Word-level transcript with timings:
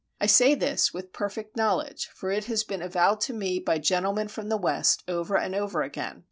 I 0.19 0.25
say 0.25 0.55
this 0.55 0.95
with 0.95 1.13
perfect 1.13 1.55
knowledge, 1.55 2.07
for 2.11 2.31
it 2.31 2.45
has 2.45 2.63
been 2.63 2.81
avowed 2.81 3.21
to 3.21 3.33
me 3.33 3.59
by 3.59 3.77
gentlemen 3.77 4.29
from 4.29 4.49
the 4.49 4.57
West 4.57 5.03
over 5.07 5.37
and 5.37 5.53
over 5.53 5.83
again. 5.83 6.19